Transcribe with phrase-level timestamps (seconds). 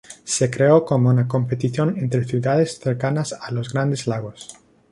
[0.23, 4.57] Se creó como una competición entre ciudades cercanas a los Grandes Lagos.